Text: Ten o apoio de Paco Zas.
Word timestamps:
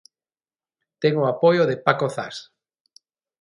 Ten 1.01 1.13
o 1.21 1.29
apoio 1.33 1.63
de 1.69 1.75
Paco 1.85 2.07
Zas. 2.15 2.35